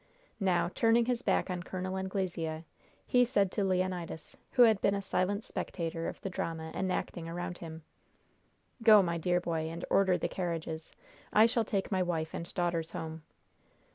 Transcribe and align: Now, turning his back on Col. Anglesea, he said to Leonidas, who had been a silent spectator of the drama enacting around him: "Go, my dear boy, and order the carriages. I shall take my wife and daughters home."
Now, 0.39 0.67
turning 0.73 1.05
his 1.05 1.21
back 1.21 1.51
on 1.51 1.61
Col. 1.61 1.95
Anglesea, 1.95 2.65
he 3.05 3.23
said 3.23 3.51
to 3.51 3.63
Leonidas, 3.63 4.35
who 4.53 4.63
had 4.63 4.81
been 4.81 4.95
a 4.95 5.01
silent 5.03 5.43
spectator 5.43 6.07
of 6.07 6.19
the 6.21 6.29
drama 6.31 6.71
enacting 6.73 7.29
around 7.29 7.59
him: 7.59 7.83
"Go, 8.81 9.03
my 9.03 9.19
dear 9.19 9.39
boy, 9.39 9.69
and 9.69 9.85
order 9.91 10.17
the 10.17 10.27
carriages. 10.27 10.91
I 11.31 11.45
shall 11.45 11.65
take 11.65 11.91
my 11.91 12.01
wife 12.01 12.33
and 12.33 12.51
daughters 12.55 12.89
home." 12.93 13.21